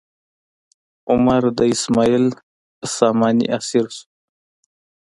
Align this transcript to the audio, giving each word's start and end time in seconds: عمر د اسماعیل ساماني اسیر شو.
عمر 1.11 1.41
د 1.57 1.59
اسماعیل 1.73 2.25
ساماني 2.95 3.45
اسیر 3.57 3.85
شو. 3.95 4.05